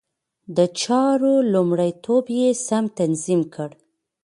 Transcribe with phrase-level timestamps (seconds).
[0.55, 3.69] د چارو لومړيتوب يې سم تنظيم کړ.